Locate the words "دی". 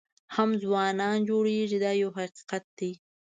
2.77-2.91